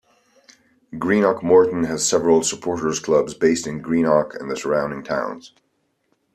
[0.97, 5.53] Greenock Morton has several supporters' clubs based in Greenock and the surrounding towns.